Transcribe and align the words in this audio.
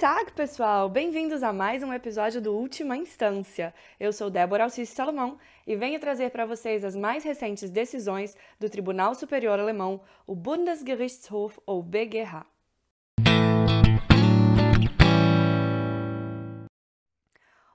Tag, 0.00 0.32
pessoal! 0.32 0.88
Bem-vindos 0.88 1.42
a 1.42 1.52
mais 1.52 1.82
um 1.82 1.92
episódio 1.92 2.40
do 2.40 2.54
Última 2.56 2.96
Instância. 2.96 3.74
Eu 4.00 4.14
sou 4.14 4.30
Débora 4.30 4.64
Alcice 4.64 4.94
Salomão 4.94 5.36
e 5.66 5.76
venho 5.76 6.00
trazer 6.00 6.30
para 6.30 6.46
vocês 6.46 6.86
as 6.86 6.96
mais 6.96 7.22
recentes 7.22 7.68
decisões 7.68 8.34
do 8.58 8.70
Tribunal 8.70 9.14
Superior 9.14 9.60
Alemão, 9.60 10.00
o 10.26 10.34
Bundesgerichtshof 10.34 11.60
ou 11.66 11.82
BGH. 11.82 12.46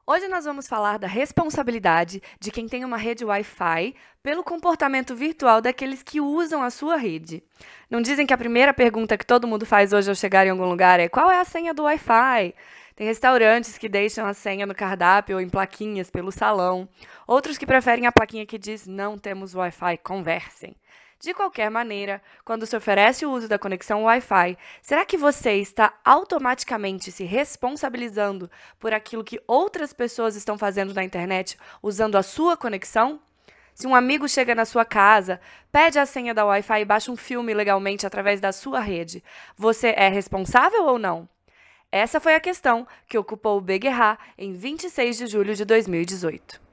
Hoje 0.07 0.27
nós 0.27 0.45
vamos 0.45 0.67
falar 0.67 0.99
da 0.99 1.07
responsabilidade 1.07 2.21
de 2.39 2.51
quem 2.51 2.67
tem 2.67 2.85
uma 2.85 2.95
rede 2.95 3.25
Wi-Fi 3.25 3.95
pelo 4.21 4.43
comportamento 4.43 5.15
virtual 5.15 5.61
daqueles 5.61 6.03
que 6.03 6.21
usam 6.21 6.61
a 6.61 6.69
sua 6.69 6.95
rede. 6.95 7.41
Não 7.89 8.03
dizem 8.03 8.23
que 8.23 8.33
a 8.33 8.37
primeira 8.37 8.71
pergunta 8.71 9.17
que 9.17 9.25
todo 9.25 9.47
mundo 9.47 9.65
faz 9.65 9.93
hoje 9.93 10.07
ao 10.07 10.15
chegar 10.15 10.45
em 10.45 10.51
algum 10.51 10.69
lugar 10.69 10.99
é 10.99 11.09
qual 11.09 11.31
é 11.31 11.39
a 11.39 11.43
senha 11.43 11.73
do 11.73 11.85
Wi-Fi? 11.85 12.53
Tem 12.95 13.07
restaurantes 13.07 13.79
que 13.79 13.89
deixam 13.89 14.27
a 14.27 14.33
senha 14.35 14.67
no 14.67 14.75
cardápio 14.75 15.37
ou 15.37 15.41
em 15.41 15.49
plaquinhas 15.49 16.11
pelo 16.11 16.31
salão. 16.31 16.87
Outros 17.25 17.57
que 17.57 17.65
preferem 17.65 18.05
a 18.05 18.11
plaquinha 18.11 18.45
que 18.45 18.59
diz 18.59 18.85
não 18.85 19.17
temos 19.17 19.55
Wi-Fi, 19.55 19.97
conversem. 20.03 20.75
De 21.19 21.33
qualquer 21.33 21.71
maneira, 21.71 22.21
quando 22.43 22.65
se 22.65 22.75
oferece 22.75 23.25
o 23.25 23.31
uso 23.31 23.47
da 23.47 23.57
conexão 23.57 24.03
Wi-Fi, 24.03 24.57
será 24.81 25.05
que 25.05 25.17
você 25.17 25.53
está 25.53 25.93
automaticamente 26.03 27.11
se 27.11 27.23
responsabilizando 27.23 28.51
por 28.79 28.93
aquilo 28.93 29.23
que 29.23 29.41
outras 29.47 29.93
pessoas 29.93 30.35
estão 30.35 30.57
fazendo 30.57 30.93
na 30.93 31.03
internet 31.03 31.57
usando 31.81 32.15
a 32.15 32.23
sua 32.23 32.57
conexão? 32.57 33.19
Se 33.73 33.87
um 33.87 33.95
amigo 33.95 34.27
chega 34.27 34.53
na 34.53 34.65
sua 34.65 34.85
casa, 34.85 35.39
pede 35.71 35.97
a 35.97 36.05
senha 36.05 36.33
da 36.33 36.45
Wi-Fi 36.45 36.81
e 36.81 36.85
baixa 36.85 37.11
um 37.11 37.17
filme 37.17 37.53
legalmente 37.53 38.05
através 38.05 38.39
da 38.39 38.51
sua 38.51 38.79
rede, 38.79 39.23
você 39.57 39.89
é 39.97 40.09
responsável 40.09 40.85
ou 40.85 40.99
não? 40.99 41.27
Essa 41.91 42.19
foi 42.19 42.35
a 42.35 42.39
questão 42.41 42.85
que 43.07 43.17
ocupou 43.17 43.57
o 43.57 43.61
BGH 43.61 44.17
em 44.37 44.53
26 44.53 45.17
de 45.17 45.27
julho 45.27 45.55
de 45.55 45.63
2018. 45.63 46.64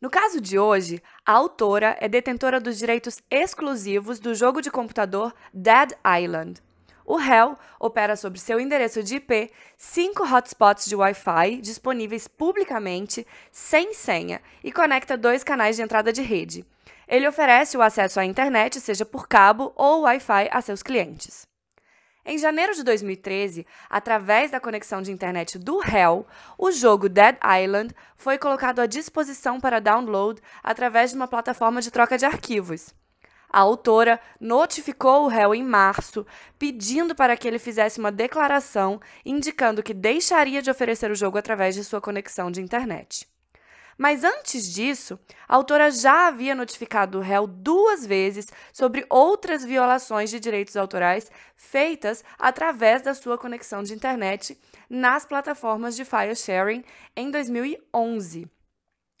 No 0.00 0.10
caso 0.10 0.40
de 0.40 0.58
hoje, 0.58 1.02
a 1.24 1.32
autora 1.32 1.96
é 2.00 2.08
detentora 2.08 2.60
dos 2.60 2.76
direitos 2.76 3.20
exclusivos 3.30 4.18
do 4.18 4.34
jogo 4.34 4.60
de 4.60 4.70
computador 4.70 5.34
Dead 5.52 5.92
Island. 6.22 6.60
O 7.06 7.16
réu 7.16 7.56
opera 7.78 8.16
sobre 8.16 8.40
seu 8.40 8.58
endereço 8.58 9.02
de 9.02 9.16
IP 9.16 9.50
cinco 9.76 10.24
hotspots 10.24 10.86
de 10.86 10.96
Wi-Fi 10.96 11.60
disponíveis 11.60 12.26
publicamente, 12.26 13.26
sem 13.52 13.92
senha, 13.92 14.40
e 14.62 14.72
conecta 14.72 15.16
dois 15.16 15.44
canais 15.44 15.76
de 15.76 15.82
entrada 15.82 16.12
de 16.12 16.22
rede. 16.22 16.64
Ele 17.06 17.28
oferece 17.28 17.76
o 17.76 17.82
acesso 17.82 18.18
à 18.18 18.24
internet, 18.24 18.80
seja 18.80 19.04
por 19.04 19.28
cabo 19.28 19.72
ou 19.76 20.02
Wi-Fi, 20.02 20.48
a 20.50 20.60
seus 20.62 20.82
clientes. 20.82 21.46
Em 22.26 22.38
janeiro 22.38 22.74
de 22.74 22.82
2013, 22.82 23.66
através 23.90 24.50
da 24.50 24.58
conexão 24.58 25.02
de 25.02 25.12
internet 25.12 25.58
do 25.58 25.78
réu, 25.78 26.26
o 26.56 26.72
jogo 26.72 27.06
Dead 27.06 27.36
Island 27.62 27.94
foi 28.16 28.38
colocado 28.38 28.80
à 28.80 28.86
disposição 28.86 29.60
para 29.60 29.78
download 29.78 30.40
através 30.62 31.10
de 31.10 31.16
uma 31.16 31.28
plataforma 31.28 31.82
de 31.82 31.90
troca 31.90 32.16
de 32.16 32.24
arquivos. 32.24 32.94
A 33.50 33.60
autora 33.60 34.18
notificou 34.40 35.24
o 35.24 35.28
réu 35.28 35.54
em 35.54 35.62
março, 35.62 36.26
pedindo 36.58 37.14
para 37.14 37.36
que 37.36 37.46
ele 37.46 37.58
fizesse 37.58 38.00
uma 38.00 38.10
declaração 38.10 38.98
indicando 39.24 39.82
que 39.82 39.92
deixaria 39.92 40.62
de 40.62 40.70
oferecer 40.70 41.10
o 41.10 41.14
jogo 41.14 41.36
através 41.36 41.74
de 41.74 41.84
sua 41.84 42.00
conexão 42.00 42.50
de 42.50 42.62
internet. 42.62 43.28
Mas 43.96 44.24
antes 44.24 44.72
disso, 44.72 45.18
a 45.48 45.54
autora 45.54 45.90
já 45.90 46.28
havia 46.28 46.54
notificado 46.54 47.18
o 47.18 47.20
réu 47.20 47.46
duas 47.46 48.04
vezes 48.04 48.46
sobre 48.72 49.06
outras 49.08 49.64
violações 49.64 50.30
de 50.30 50.40
direitos 50.40 50.76
autorais 50.76 51.30
feitas 51.56 52.24
através 52.38 53.02
da 53.02 53.14
sua 53.14 53.38
conexão 53.38 53.82
de 53.82 53.94
internet 53.94 54.58
nas 54.88 55.24
plataformas 55.24 55.96
de 55.96 56.04
file 56.04 56.34
sharing 56.34 56.84
em 57.16 57.30
2011. 57.30 58.48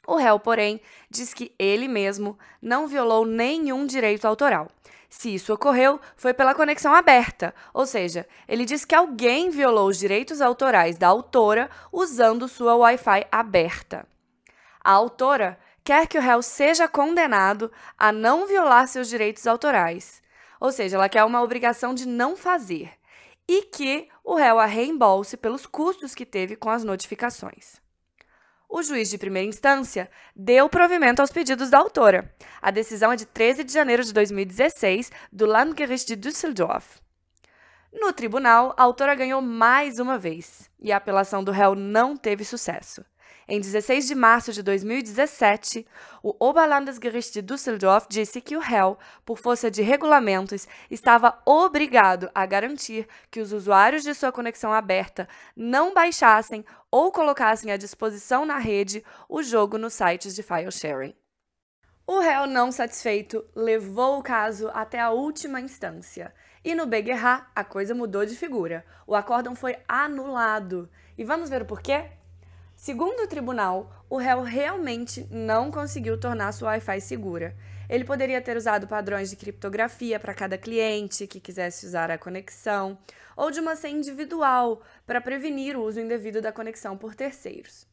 O 0.06 0.16
réu, 0.16 0.38
porém, 0.38 0.80
diz 1.10 1.32
que 1.32 1.54
ele 1.58 1.88
mesmo 1.88 2.38
não 2.60 2.86
violou 2.86 3.24
nenhum 3.24 3.86
direito 3.86 4.26
autoral. 4.26 4.70
Se 5.08 5.32
isso 5.32 5.54
ocorreu, 5.54 6.00
foi 6.16 6.34
pela 6.34 6.54
conexão 6.54 6.92
aberta, 6.92 7.54
ou 7.72 7.86
seja, 7.86 8.26
ele 8.48 8.64
diz 8.64 8.84
que 8.84 8.94
alguém 8.94 9.48
violou 9.48 9.88
os 9.88 9.96
direitos 9.96 10.40
autorais 10.40 10.98
da 10.98 11.06
autora 11.06 11.70
usando 11.92 12.48
sua 12.48 12.74
Wi-Fi 12.74 13.26
aberta. 13.30 14.06
A 14.84 14.92
autora 14.92 15.58
quer 15.82 16.06
que 16.06 16.18
o 16.18 16.20
réu 16.20 16.42
seja 16.42 16.86
condenado 16.86 17.72
a 17.98 18.12
não 18.12 18.46
violar 18.46 18.86
seus 18.86 19.08
direitos 19.08 19.46
autorais, 19.46 20.22
ou 20.60 20.70
seja, 20.70 20.96
ela 20.96 21.08
quer 21.08 21.24
uma 21.24 21.42
obrigação 21.42 21.94
de 21.94 22.06
não 22.06 22.36
fazer, 22.36 22.92
e 23.48 23.62
que 23.62 24.08
o 24.22 24.34
réu 24.34 24.58
a 24.58 24.66
reembolse 24.66 25.38
pelos 25.38 25.64
custos 25.64 26.14
que 26.14 26.26
teve 26.26 26.54
com 26.54 26.68
as 26.68 26.84
notificações. 26.84 27.82
O 28.68 28.82
juiz 28.82 29.08
de 29.08 29.16
primeira 29.16 29.48
instância 29.48 30.10
deu 30.34 30.68
provimento 30.68 31.20
aos 31.20 31.30
pedidos 31.30 31.70
da 31.70 31.78
autora. 31.78 32.34
A 32.60 32.70
decisão 32.70 33.12
é 33.12 33.16
de 33.16 33.24
13 33.24 33.64
de 33.64 33.72
janeiro 33.72 34.02
de 34.02 34.12
2016 34.12 35.12
do 35.32 35.46
Landgericht 35.46 36.08
de 36.08 36.16
Düsseldorf. 36.16 37.00
No 37.92 38.12
tribunal, 38.12 38.74
a 38.76 38.82
autora 38.82 39.14
ganhou 39.14 39.40
mais 39.40 39.98
uma 39.98 40.18
vez 40.18 40.68
e 40.80 40.90
a 40.90 40.96
apelação 40.96 41.44
do 41.44 41.52
réu 41.52 41.74
não 41.74 42.16
teve 42.16 42.44
sucesso. 42.44 43.04
Em 43.46 43.60
16 43.60 44.06
de 44.06 44.14
março 44.14 44.52
de 44.52 44.62
2017, 44.62 45.86
o 46.22 46.34
Oberlandesgericht 46.40 47.32
de 47.34 47.42
Düsseldorf 47.42 48.06
disse 48.08 48.40
que 48.40 48.56
o 48.56 48.60
réu, 48.60 48.98
por 49.22 49.38
força 49.38 49.70
de 49.70 49.82
regulamentos, 49.82 50.66
estava 50.90 51.38
obrigado 51.44 52.30
a 52.34 52.46
garantir 52.46 53.06
que 53.30 53.40
os 53.40 53.52
usuários 53.52 54.02
de 54.02 54.14
sua 54.14 54.32
conexão 54.32 54.72
aberta 54.72 55.28
não 55.54 55.92
baixassem 55.92 56.64
ou 56.90 57.12
colocassem 57.12 57.70
à 57.70 57.76
disposição 57.76 58.46
na 58.46 58.56
rede 58.56 59.04
o 59.28 59.42
jogo 59.42 59.76
nos 59.76 59.92
sites 59.92 60.34
de 60.34 60.42
file 60.42 60.72
sharing. 60.72 61.14
O 62.06 62.20
réu 62.20 62.46
não 62.46 62.72
satisfeito 62.72 63.44
levou 63.54 64.18
o 64.18 64.22
caso 64.22 64.70
até 64.72 65.00
a 65.00 65.10
última 65.10 65.60
instância. 65.60 66.34
E 66.64 66.74
no 66.74 66.86
BGH, 66.86 67.50
a 67.54 67.64
coisa 67.64 67.94
mudou 67.94 68.24
de 68.24 68.34
figura. 68.34 68.86
O 69.06 69.14
acórdão 69.14 69.54
foi 69.54 69.76
anulado. 69.86 70.88
E 71.16 71.24
vamos 71.24 71.50
ver 71.50 71.62
o 71.62 71.66
porquê? 71.66 72.10
Segundo 72.76 73.22
o 73.22 73.28
tribunal, 73.28 74.04
o 74.10 74.16
réu 74.16 74.42
realmente 74.42 75.26
não 75.30 75.70
conseguiu 75.70 76.18
tornar 76.18 76.52
sua 76.52 76.70
Wi-Fi 76.70 77.00
segura. 77.00 77.56
Ele 77.88 78.04
poderia 78.04 78.40
ter 78.40 78.56
usado 78.56 78.88
padrões 78.88 79.30
de 79.30 79.36
criptografia 79.36 80.18
para 80.18 80.34
cada 80.34 80.58
cliente 80.58 81.26
que 81.26 81.40
quisesse 81.40 81.86
usar 81.86 82.10
a 82.10 82.18
conexão, 82.18 82.98
ou 83.36 83.50
de 83.50 83.60
uma 83.60 83.76
senha 83.76 83.98
individual 83.98 84.82
para 85.06 85.20
prevenir 85.20 85.76
o 85.76 85.84
uso 85.84 86.00
indevido 86.00 86.42
da 86.42 86.52
conexão 86.52 86.96
por 86.96 87.14
terceiros. 87.14 87.86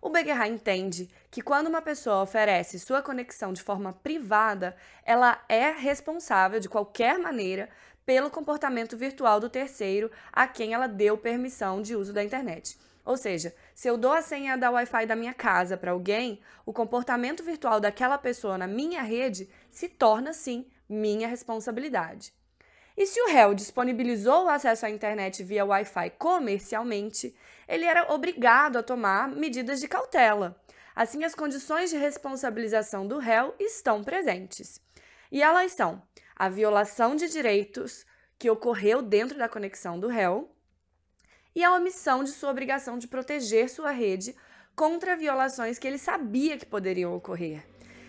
O 0.00 0.08
BGH 0.08 0.48
entende 0.48 1.08
que 1.30 1.42
quando 1.42 1.68
uma 1.68 1.82
pessoa 1.82 2.22
oferece 2.22 2.78
sua 2.78 3.02
conexão 3.02 3.52
de 3.52 3.62
forma 3.62 3.92
privada, 3.92 4.76
ela 5.04 5.40
é 5.48 5.70
responsável 5.70 6.58
de 6.58 6.68
qualquer 6.68 7.18
maneira 7.18 7.68
pelo 8.04 8.30
comportamento 8.30 8.96
virtual 8.96 9.38
do 9.38 9.48
terceiro 9.48 10.10
a 10.32 10.46
quem 10.48 10.74
ela 10.74 10.88
deu 10.88 11.16
permissão 11.16 11.80
de 11.80 11.94
uso 11.94 12.12
da 12.12 12.24
internet. 12.24 12.76
Ou 13.04 13.16
seja, 13.16 13.54
se 13.74 13.88
eu 13.88 13.96
dou 13.96 14.12
a 14.12 14.22
senha 14.22 14.56
da 14.56 14.70
Wi-Fi 14.70 15.06
da 15.06 15.16
minha 15.16 15.34
casa 15.34 15.76
para 15.76 15.90
alguém, 15.90 16.40
o 16.64 16.72
comportamento 16.72 17.42
virtual 17.42 17.80
daquela 17.80 18.16
pessoa 18.16 18.56
na 18.56 18.66
minha 18.66 19.02
rede 19.02 19.48
se 19.70 19.88
torna, 19.88 20.32
sim, 20.32 20.66
minha 20.88 21.26
responsabilidade. 21.26 22.32
E 22.96 23.06
se 23.06 23.20
o 23.20 23.26
réu 23.26 23.54
disponibilizou 23.54 24.44
o 24.44 24.48
acesso 24.48 24.86
à 24.86 24.90
internet 24.90 25.42
via 25.42 25.64
Wi-Fi 25.64 26.10
comercialmente, 26.18 27.34
ele 27.66 27.84
era 27.84 28.12
obrigado 28.12 28.76
a 28.76 28.82
tomar 28.82 29.28
medidas 29.28 29.80
de 29.80 29.88
cautela. 29.88 30.60
Assim, 30.94 31.24
as 31.24 31.34
condições 31.34 31.90
de 31.90 31.96
responsabilização 31.96 33.06
do 33.06 33.18
réu 33.18 33.54
estão 33.58 34.04
presentes. 34.04 34.78
E 35.30 35.42
elas 35.42 35.72
são 35.72 36.02
a 36.36 36.48
violação 36.50 37.16
de 37.16 37.28
direitos 37.28 38.04
que 38.38 38.50
ocorreu 38.50 39.00
dentro 39.00 39.38
da 39.38 39.48
conexão 39.48 39.98
do 39.98 40.08
réu, 40.08 40.50
e 41.54 41.62
a 41.62 41.74
omissão 41.74 42.24
de 42.24 42.30
sua 42.30 42.50
obrigação 42.50 42.98
de 42.98 43.08
proteger 43.08 43.68
sua 43.68 43.90
rede 43.90 44.34
contra 44.74 45.16
violações 45.16 45.78
que 45.78 45.86
ele 45.86 45.98
sabia 45.98 46.56
que 46.56 46.66
poderiam 46.66 47.14
ocorrer. 47.14 47.62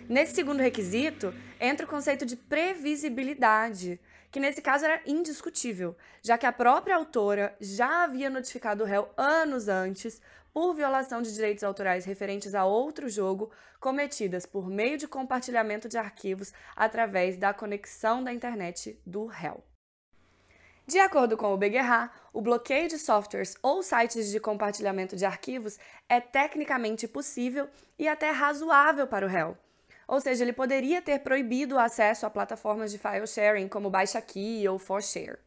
Nesse 0.07 0.35
segundo 0.35 0.59
requisito, 0.59 1.33
entra 1.59 1.85
o 1.85 1.89
conceito 1.89 2.25
de 2.25 2.35
previsibilidade, 2.35 3.99
que 4.31 4.39
nesse 4.39 4.61
caso 4.61 4.85
era 4.85 5.01
indiscutível, 5.05 5.95
já 6.21 6.37
que 6.37 6.45
a 6.45 6.51
própria 6.51 6.95
autora 6.95 7.55
já 7.59 8.03
havia 8.03 8.29
notificado 8.29 8.83
o 8.83 8.87
réu 8.87 9.09
anos 9.15 9.67
antes 9.67 10.21
por 10.53 10.75
violação 10.75 11.21
de 11.21 11.33
direitos 11.33 11.63
autorais 11.63 12.05
referentes 12.05 12.53
a 12.53 12.65
outro 12.65 13.09
jogo 13.09 13.51
cometidas 13.79 14.45
por 14.45 14.69
meio 14.69 14.97
de 14.97 15.07
compartilhamento 15.07 15.89
de 15.89 15.97
arquivos 15.97 16.53
através 16.75 17.37
da 17.37 17.53
conexão 17.53 18.23
da 18.23 18.33
internet 18.33 18.99
do 19.05 19.25
réu. 19.25 19.63
De 20.85 20.99
acordo 20.99 21.37
com 21.37 21.53
o 21.53 21.57
BGH, 21.57 22.11
o 22.33 22.41
bloqueio 22.41 22.89
de 22.89 22.97
softwares 22.97 23.55
ou 23.63 23.81
sites 23.81 24.29
de 24.29 24.39
compartilhamento 24.39 25.15
de 25.15 25.23
arquivos 25.23 25.79
é 26.09 26.19
tecnicamente 26.19 27.07
possível 27.07 27.69
e 27.97 28.05
até 28.05 28.31
razoável 28.31 29.07
para 29.07 29.25
o 29.25 29.29
réu. 29.29 29.57
Ou 30.05 30.19
seja, 30.19 30.43
ele 30.43 30.51
poderia 30.51 31.01
ter 31.01 31.19
proibido 31.19 31.75
o 31.75 31.79
acesso 31.79 32.25
a 32.25 32.29
plataformas 32.29 32.91
de 32.91 32.97
file 32.97 33.25
sharing 33.25 33.69
como 33.69 33.89
BaixaKey 33.89 34.67
ou 34.67 34.77
ForShare. 34.77 35.39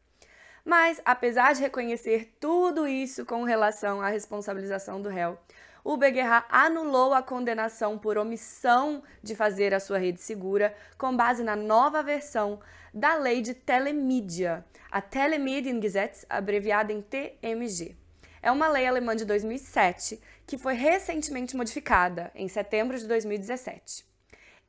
Mas, 0.65 1.01
apesar 1.05 1.53
de 1.53 1.61
reconhecer 1.61 2.35
tudo 2.41 2.89
isso 2.89 3.25
com 3.27 3.45
relação 3.45 4.01
à 4.01 4.09
responsabilização 4.09 5.01
do 5.01 5.11
réu, 5.11 5.39
o 5.87 5.97
Beguerra 5.97 6.45
anulou 6.51 7.15
a 7.15 7.23
condenação 7.23 7.97
por 7.97 8.19
omissão 8.19 9.05
de 9.23 9.37
fazer 9.37 9.73
a 9.73 9.79
sua 9.79 9.99
rede 9.99 10.21
segura 10.21 10.75
com 10.99 11.17
base 11.17 11.45
na 11.45 11.55
nova 11.55 12.03
versão 12.03 12.59
da 12.93 13.15
lei 13.15 13.41
de 13.41 13.55
telemídia, 13.55 14.65
a 14.91 15.01
Telemediengesetz, 15.01 16.27
abreviada 16.29 16.93
em 16.93 17.01
TMG. 17.01 17.97
É 18.43 18.51
uma 18.51 18.67
lei 18.67 18.85
alemã 18.85 19.15
de 19.15 19.25
2007 19.25 20.21
que 20.45 20.59
foi 20.59 20.75
recentemente 20.75 21.57
modificada 21.57 22.33
em 22.35 22.49
setembro 22.49 22.99
de 22.99 23.07
2017. 23.07 24.05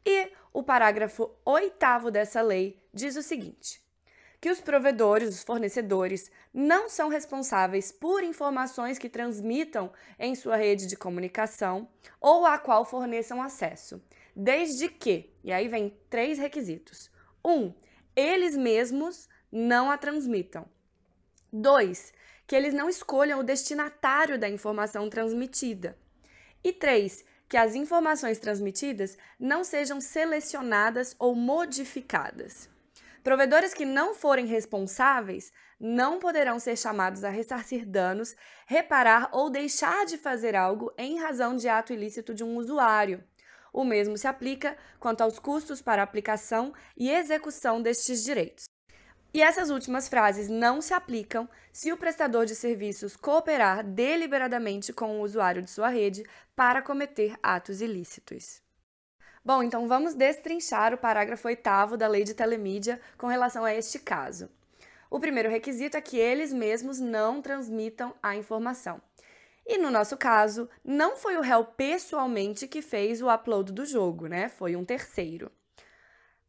E 0.06 0.32
o 0.54 0.62
parágrafo 0.62 1.32
8 1.44 2.12
dessa 2.12 2.44
lei 2.44 2.80
diz 2.94 3.16
o 3.16 3.24
seguinte: 3.24 3.82
que 4.40 4.50
os 4.50 4.62
provedores, 4.62 5.30
os 5.30 5.44
fornecedores, 5.44 6.32
não 6.54 6.90
são 6.90 7.10
responsáveis 7.10 7.92
por 7.92 8.24
informações 8.24 8.98
que 8.98 9.10
transmitam 9.10 9.92
em 10.20 10.36
sua 10.36 10.56
rede 10.56 10.86
de 10.86 10.96
comunicação 10.96 11.88
ou 12.22 12.46
a 12.46 12.58
qual 12.58 12.86
forneçam 12.86 13.42
acesso, 13.42 14.02
desde 14.36 14.90
que, 14.90 15.32
e 15.44 15.52
aí 15.52 15.68
vem 15.68 15.98
três 16.10 16.38
requisitos: 16.38 17.10
um, 17.44 17.74
eles 18.16 18.56
mesmos 18.56 19.28
não 19.52 19.90
a 19.90 19.98
transmitam. 19.98 20.66
Dois, 21.52 22.14
que 22.46 22.56
eles 22.56 22.74
não 22.74 22.90
escolham 22.90 23.40
o 23.40 23.44
destinatário 23.44 24.38
da 24.38 24.50
informação 24.50 25.10
transmitida. 25.10 25.98
E 26.64 26.72
três, 26.72 27.26
que 27.50 27.58
as 27.58 27.76
informações 27.76 28.40
transmitidas 28.40 29.18
não 29.40 29.64
sejam 29.64 30.02
selecionadas 30.02 31.16
ou 31.18 31.34
modificadas. 31.34 32.70
Provedores 33.28 33.74
que 33.74 33.84
não 33.84 34.16
forem 34.16 34.46
responsáveis 34.46 35.52
não 35.78 36.18
poderão 36.18 36.60
ser 36.60 36.78
chamados 36.78 37.26
a 37.26 37.30
ressarcir 37.30 37.86
danos, 37.86 38.34
reparar 38.66 39.28
ou 39.34 39.50
deixar 39.50 40.06
de 40.06 40.18
fazer 40.18 40.56
algo 40.56 40.94
em 40.98 41.20
razão 41.20 41.54
de 41.58 41.68
ato 41.68 41.92
ilícito 41.92 42.34
de 42.34 42.42
um 42.42 42.56
usuário. 42.56 43.22
O 43.74 43.84
mesmo 43.84 44.18
se 44.18 44.28
aplica 44.28 44.78
quanto 44.98 45.24
aos 45.24 45.40
custos 45.40 45.82
para 45.82 46.02
aplicação 46.02 46.74
e 46.96 47.12
execução 47.12 47.82
destes 47.82 48.24
direitos. 48.24 48.64
E 49.34 49.42
essas 49.42 49.70
últimas 49.72 50.08
frases 50.08 50.48
não 50.48 50.82
se 50.82 50.94
aplicam 50.94 51.50
se 51.70 51.92
o 51.92 51.98
prestador 51.98 52.46
de 52.46 52.56
serviços 52.56 53.18
cooperar 53.18 53.84
deliberadamente 53.84 54.94
com 54.94 55.20
o 55.20 55.22
usuário 55.22 55.62
de 55.62 55.70
sua 55.70 55.90
rede 55.90 56.26
para 56.56 56.82
cometer 56.82 57.36
atos 57.44 57.82
ilícitos. 57.82 58.66
Bom, 59.48 59.64
então 59.64 59.88
vamos 59.88 60.14
destrinchar 60.14 60.94
o 60.94 60.98
parágrafo 60.98 61.48
8 61.48 61.96
da 61.96 62.06
Lei 62.06 62.26
de 62.26 62.34
Telemídia 62.34 63.00
com 63.18 63.28
relação 63.28 63.64
a 63.64 63.74
este 63.74 63.98
caso. 63.98 64.50
O 65.10 65.22
primeiro 65.22 65.50
requisito 65.50 65.96
é 65.96 66.02
que 66.02 66.18
eles 66.18 66.52
mesmos 66.52 67.00
não 67.00 67.42
transmitam 67.42 68.14
a 68.22 68.36
informação. 68.36 69.02
E 69.66 69.78
no 69.78 69.90
nosso 69.90 70.18
caso, 70.18 70.70
não 70.84 71.16
foi 71.16 71.38
o 71.38 71.42
réu 71.42 71.64
pessoalmente 71.64 72.68
que 72.68 72.82
fez 72.82 73.22
o 73.22 73.34
upload 73.34 73.72
do 73.72 73.86
jogo, 73.86 74.28
né? 74.28 74.50
Foi 74.50 74.76
um 74.76 74.84
terceiro. 74.84 75.50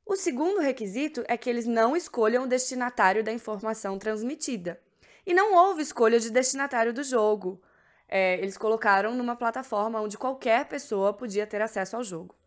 O 0.04 0.16
segundo 0.16 0.58
requisito 0.58 1.22
é 1.28 1.36
que 1.36 1.48
eles 1.48 1.66
não 1.66 1.96
escolham 1.96 2.42
o 2.42 2.48
destinatário 2.48 3.22
da 3.22 3.32
informação 3.32 3.96
transmitida. 3.96 4.80
E 5.24 5.32
não 5.32 5.54
houve 5.54 5.82
escolha 5.82 6.18
de 6.18 6.32
destinatário 6.32 6.92
do 6.92 7.04
jogo. 7.04 7.62
É, 8.08 8.40
eles 8.40 8.58
colocaram 8.58 9.14
numa 9.14 9.36
plataforma 9.36 10.00
onde 10.00 10.18
qualquer 10.18 10.64
pessoa 10.64 11.14
podia 11.14 11.46
ter 11.46 11.62
acesso 11.62 11.94
ao 11.94 12.02
jogo. 12.02 12.37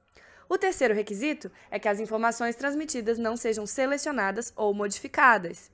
O 0.52 0.58
terceiro 0.58 0.94
requisito 0.94 1.50
é 1.70 1.80
que 1.80 1.88
as 1.88 1.98
informações 1.98 2.58
transmitidas 2.58 3.18
não 3.18 3.38
sejam 3.38 3.66
selecionadas 3.66 4.52
ou 4.54 4.74
modificadas. 4.74 5.72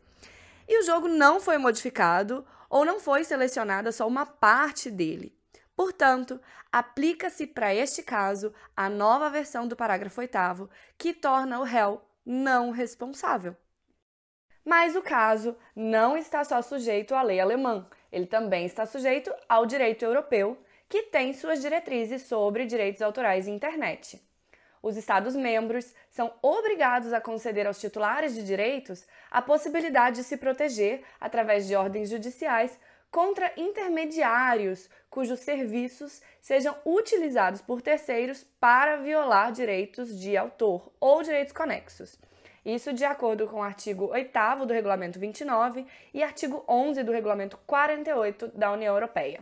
E 0.67 0.79
o 0.79 0.83
jogo 0.83 1.07
não 1.07 1.39
foi 1.39 1.57
modificado 1.57 2.45
ou 2.69 2.85
não 2.85 2.99
foi 2.99 3.23
selecionada 3.23 3.91
só 3.91 4.07
uma 4.07 4.23
parte 4.23 4.91
dele. 4.91 5.35
Portanto, 5.75 6.39
aplica-se 6.71 7.47
para 7.47 7.73
este 7.73 8.03
caso 8.03 8.53
a 8.75 8.87
nova 8.87 9.31
versão 9.31 9.67
do 9.67 9.75
parágrafo 9.75 10.21
8 10.21 10.69
que 10.95 11.11
torna 11.11 11.59
o 11.59 11.63
réu 11.63 11.99
não 12.23 12.69
responsável. 12.69 13.57
Mas 14.63 14.95
o 14.95 15.01
caso 15.01 15.57
não 15.75 16.15
está 16.15 16.43
só 16.43 16.61
sujeito 16.61 17.15
à 17.15 17.23
lei 17.23 17.39
alemã, 17.39 17.87
ele 18.11 18.27
também 18.27 18.67
está 18.67 18.85
sujeito 18.85 19.33
ao 19.49 19.65
direito 19.65 20.05
europeu, 20.05 20.55
que 20.87 21.01
tem 21.01 21.33
suas 21.33 21.61
diretrizes 21.61 22.27
sobre 22.27 22.67
direitos 22.67 23.01
autorais 23.01 23.47
e 23.47 23.49
internet 23.49 24.21
os 24.81 24.97
Estados-membros 24.97 25.93
são 26.09 26.33
obrigados 26.41 27.13
a 27.13 27.21
conceder 27.21 27.67
aos 27.67 27.79
titulares 27.79 28.35
de 28.35 28.43
direitos 28.43 29.05
a 29.29 29.41
possibilidade 29.41 30.17
de 30.17 30.23
se 30.23 30.37
proteger, 30.37 31.03
através 31.19 31.67
de 31.67 31.75
ordens 31.75 32.09
judiciais, 32.09 32.79
contra 33.11 33.51
intermediários 33.57 34.89
cujos 35.09 35.39
serviços 35.39 36.21
sejam 36.41 36.75
utilizados 36.85 37.61
por 37.61 37.81
terceiros 37.81 38.45
para 38.59 38.97
violar 38.97 39.51
direitos 39.51 40.19
de 40.19 40.37
autor 40.37 40.91
ou 40.99 41.23
direitos 41.23 41.53
conexos. 41.53 42.19
Isso 42.65 42.91
de 42.91 43.05
acordo 43.05 43.47
com 43.47 43.57
o 43.57 43.63
artigo 43.63 44.09
8 44.11 44.65
do 44.65 44.73
Regulamento 44.73 45.19
29 45.19 45.85
e 46.13 46.21
artigo 46.21 46.63
11 46.67 47.01
do 47.01 47.13
Regulamento 47.13 47.57
48 47.65 48.49
da 48.49 48.71
União 48.73 48.93
Europeia. 48.93 49.39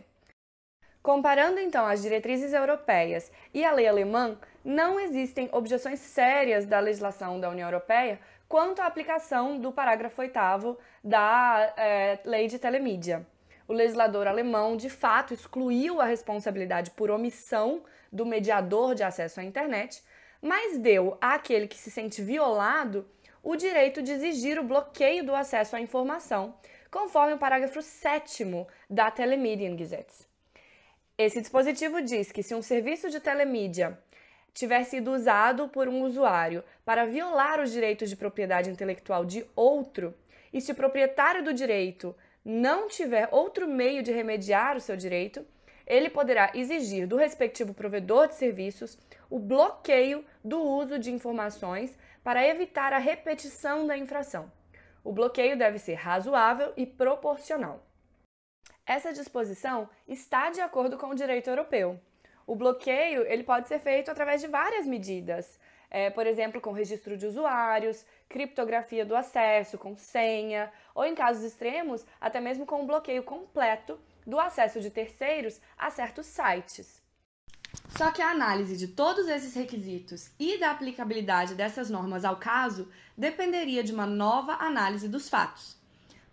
Comparando 1.06 1.60
então 1.60 1.86
as 1.86 2.02
diretrizes 2.02 2.52
europeias 2.52 3.30
e 3.54 3.64
a 3.64 3.70
lei 3.70 3.86
alemã, 3.86 4.36
não 4.64 4.98
existem 4.98 5.48
objeções 5.52 6.00
sérias 6.00 6.66
da 6.66 6.80
legislação 6.80 7.38
da 7.38 7.48
União 7.48 7.68
Europeia 7.68 8.18
quanto 8.48 8.82
à 8.82 8.86
aplicação 8.86 9.56
do 9.56 9.70
parágrafo 9.70 10.20
8 10.20 10.76
da 11.04 11.74
é, 11.76 12.18
lei 12.24 12.48
de 12.48 12.58
telemídia. 12.58 13.24
O 13.68 13.72
legislador 13.72 14.26
alemão, 14.26 14.76
de 14.76 14.90
fato, 14.90 15.32
excluiu 15.32 16.00
a 16.00 16.06
responsabilidade 16.06 16.90
por 16.90 17.08
omissão 17.08 17.84
do 18.12 18.26
mediador 18.26 18.92
de 18.92 19.04
acesso 19.04 19.38
à 19.38 19.44
internet, 19.44 20.02
mas 20.42 20.76
deu 20.76 21.16
àquele 21.20 21.68
que 21.68 21.78
se 21.78 21.88
sente 21.88 22.20
violado 22.20 23.08
o 23.44 23.54
direito 23.54 24.02
de 24.02 24.10
exigir 24.10 24.58
o 24.58 24.64
bloqueio 24.64 25.24
do 25.24 25.36
acesso 25.36 25.76
à 25.76 25.80
informação, 25.80 26.56
conforme 26.90 27.34
o 27.34 27.38
parágrafo 27.38 27.80
7 27.80 28.44
da 28.90 29.08
Telemediengesetz. 29.08 30.26
Esse 31.18 31.40
dispositivo 31.40 32.02
diz 32.02 32.30
que 32.30 32.42
se 32.42 32.54
um 32.54 32.60
serviço 32.60 33.08
de 33.08 33.20
telemídia 33.20 33.98
tiver 34.52 34.84
sido 34.84 35.12
usado 35.12 35.66
por 35.66 35.88
um 35.88 36.02
usuário 36.02 36.62
para 36.84 37.06
violar 37.06 37.58
os 37.58 37.72
direitos 37.72 38.10
de 38.10 38.16
propriedade 38.16 38.68
intelectual 38.68 39.24
de 39.24 39.46
outro, 39.56 40.14
e 40.52 40.60
se 40.60 40.72
o 40.72 40.74
proprietário 40.74 41.42
do 41.42 41.54
direito 41.54 42.14
não 42.44 42.86
tiver 42.86 43.30
outro 43.32 43.66
meio 43.66 44.02
de 44.02 44.12
remediar 44.12 44.76
o 44.76 44.80
seu 44.80 44.94
direito, 44.94 45.42
ele 45.86 46.10
poderá 46.10 46.50
exigir 46.54 47.06
do 47.06 47.16
respectivo 47.16 47.72
provedor 47.72 48.28
de 48.28 48.34
serviços 48.34 48.98
o 49.30 49.38
bloqueio 49.38 50.22
do 50.44 50.60
uso 50.60 50.98
de 50.98 51.10
informações 51.10 51.96
para 52.22 52.46
evitar 52.46 52.92
a 52.92 52.98
repetição 52.98 53.86
da 53.86 53.96
infração. 53.96 54.52
O 55.02 55.12
bloqueio 55.12 55.56
deve 55.56 55.78
ser 55.78 55.94
razoável 55.94 56.74
e 56.76 56.84
proporcional. 56.84 57.82
Essa 58.86 59.12
disposição 59.12 59.88
está 60.06 60.48
de 60.48 60.60
acordo 60.60 60.96
com 60.96 61.08
o 61.08 61.14
direito 61.14 61.50
europeu. 61.50 62.00
O 62.46 62.54
bloqueio 62.54 63.26
ele 63.26 63.42
pode 63.42 63.66
ser 63.66 63.80
feito 63.80 64.12
através 64.12 64.40
de 64.40 64.46
várias 64.46 64.86
medidas, 64.86 65.58
é, 65.90 66.08
por 66.08 66.24
exemplo, 66.24 66.60
com 66.60 66.70
registro 66.70 67.16
de 67.16 67.26
usuários, 67.26 68.06
criptografia 68.28 69.04
do 69.04 69.16
acesso, 69.16 69.76
com 69.76 69.96
senha, 69.96 70.72
ou 70.94 71.04
em 71.04 71.16
casos 71.16 71.42
extremos, 71.42 72.06
até 72.20 72.40
mesmo 72.40 72.64
com 72.64 72.84
o 72.84 72.86
bloqueio 72.86 73.24
completo 73.24 73.98
do 74.24 74.38
acesso 74.38 74.80
de 74.80 74.88
terceiros 74.88 75.60
a 75.76 75.90
certos 75.90 76.26
sites. 76.26 77.02
Só 77.88 78.12
que 78.12 78.22
a 78.22 78.30
análise 78.30 78.76
de 78.76 78.86
todos 78.86 79.26
esses 79.26 79.54
requisitos 79.54 80.30
e 80.38 80.58
da 80.58 80.70
aplicabilidade 80.70 81.56
dessas 81.56 81.90
normas 81.90 82.24
ao 82.24 82.36
caso 82.36 82.88
dependeria 83.16 83.82
de 83.82 83.92
uma 83.92 84.06
nova 84.06 84.54
análise 84.54 85.08
dos 85.08 85.28
fatos. 85.28 85.75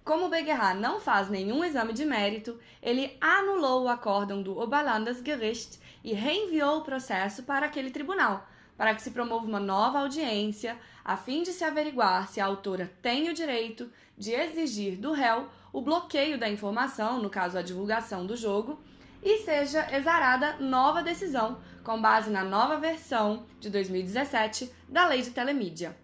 Como 0.04 0.28
Beguerra 0.28 0.74
não 0.74 1.00
faz 1.00 1.30
nenhum 1.30 1.64
exame 1.64 1.94
de 1.94 2.04
mérito, 2.04 2.60
ele 2.82 3.18
anulou 3.22 3.84
o 3.84 3.88
acórdão 3.88 4.44
do 4.44 4.60
Oberlandesgericht 4.60 5.80
e 6.04 6.14
reenviou 6.14 6.80
o 6.80 6.84
processo 6.84 7.44
para 7.44 7.68
aquele 7.68 7.90
tribunal, 7.90 8.46
para 8.76 8.94
que 8.94 9.02
se 9.02 9.12
promova 9.12 9.46
uma 9.46 9.62
nova 9.62 10.00
audiência, 10.00 10.78
a 11.06 11.16
fim 11.16 11.42
de 11.42 11.54
se 11.54 11.64
averiguar 11.64 12.28
se 12.28 12.42
a 12.42 12.46
autora 12.46 12.92
tem 13.02 13.30
o 13.30 13.34
direito 13.34 13.90
de 14.18 14.34
exigir 14.34 14.98
do 14.98 15.14
réu 15.14 15.48
o 15.72 15.82
bloqueio 15.82 16.38
da 16.38 16.50
informação, 16.50 17.22
no 17.22 17.30
caso 17.30 17.58
a 17.58 17.62
divulgação 17.62 18.26
do 18.26 18.36
jogo, 18.36 18.82
e 19.24 19.38
seja 19.40 19.88
exarada 19.96 20.58
nova 20.58 21.02
decisão 21.02 21.62
com 21.82 22.02
base 22.02 22.30
na 22.30 22.44
nova 22.44 22.78
versão 22.78 23.46
de 23.58 23.70
2017 23.70 24.70
da 24.90 25.08
Lei 25.08 25.22
de 25.22 25.30
Telemídia. 25.30 26.03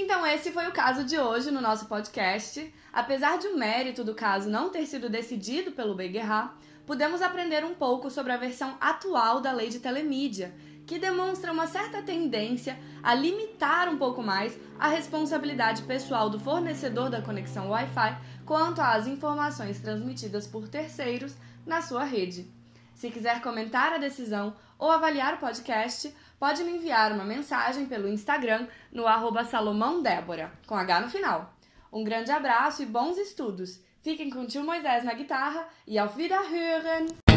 Então, 0.00 0.24
esse 0.24 0.52
foi 0.52 0.68
o 0.68 0.72
caso 0.72 1.02
de 1.02 1.18
hoje 1.18 1.50
no 1.50 1.60
nosso 1.60 1.86
podcast. 1.86 2.72
Apesar 2.92 3.36
de 3.36 3.48
o 3.48 3.58
mérito 3.58 4.04
do 4.04 4.14
caso 4.14 4.48
não 4.48 4.70
ter 4.70 4.86
sido 4.86 5.10
decidido 5.10 5.72
pelo 5.72 5.96
Beguerra, 5.96 6.54
pudemos 6.86 7.20
aprender 7.20 7.64
um 7.64 7.74
pouco 7.74 8.08
sobre 8.08 8.30
a 8.30 8.36
versão 8.36 8.76
atual 8.80 9.40
da 9.40 9.50
lei 9.50 9.70
de 9.70 9.80
telemídia, 9.80 10.54
que 10.86 11.00
demonstra 11.00 11.52
uma 11.52 11.66
certa 11.66 12.00
tendência 12.00 12.78
a 13.02 13.12
limitar 13.12 13.88
um 13.88 13.98
pouco 13.98 14.22
mais 14.22 14.56
a 14.78 14.86
responsabilidade 14.86 15.82
pessoal 15.82 16.30
do 16.30 16.38
fornecedor 16.38 17.10
da 17.10 17.20
conexão 17.20 17.70
Wi-Fi 17.70 18.18
quanto 18.46 18.80
às 18.80 19.08
informações 19.08 19.80
transmitidas 19.80 20.46
por 20.46 20.68
terceiros 20.68 21.34
na 21.66 21.82
sua 21.82 22.04
rede. 22.04 22.48
Se 22.94 23.10
quiser 23.10 23.40
comentar 23.42 23.92
a 23.92 23.98
decisão 23.98 24.54
ou 24.78 24.92
avaliar 24.92 25.34
o 25.34 25.38
podcast, 25.38 26.14
pode 26.38 26.64
me 26.64 26.72
enviar 26.72 27.12
uma 27.12 27.24
mensagem 27.24 27.86
pelo 27.86 28.08
Instagram 28.08 28.66
no 28.92 29.06
arroba 29.06 29.44
salomãodébora, 29.44 30.52
com 30.66 30.74
H 30.74 31.00
no 31.00 31.10
final. 31.10 31.54
Um 31.92 32.04
grande 32.04 32.30
abraço 32.30 32.82
e 32.82 32.86
bons 32.86 33.16
estudos! 33.18 33.80
Fiquem 34.02 34.30
com 34.30 34.40
o 34.40 34.46
tio 34.46 34.62
Moisés 34.64 35.04
na 35.04 35.12
guitarra 35.12 35.68
e 35.86 35.98
auf 35.98 36.16
Wiederhören! 36.16 37.27